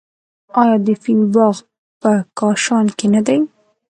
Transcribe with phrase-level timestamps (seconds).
[0.61, 1.55] آیا د فین باغ
[2.01, 3.37] په کاشان کې نه دی؟